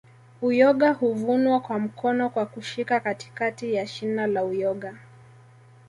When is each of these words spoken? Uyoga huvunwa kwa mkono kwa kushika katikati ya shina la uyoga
Uyoga 0.41 0.91
huvunwa 0.93 1.59
kwa 1.59 1.79
mkono 1.79 2.29
kwa 2.29 2.45
kushika 2.45 2.99
katikati 2.99 3.73
ya 3.73 3.87
shina 3.87 4.27
la 4.27 4.43
uyoga 4.45 4.97